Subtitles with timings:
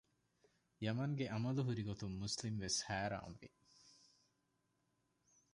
[0.85, 3.49] ޔަމަންގެ އަމަލު ހުރިގޮތުން މުސްލިމް ވެސް ހައިރާން ވި